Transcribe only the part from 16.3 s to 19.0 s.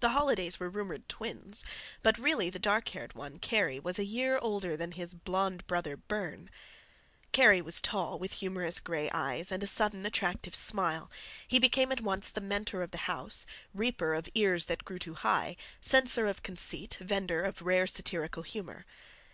conceit, vendor of rare, satirical humor.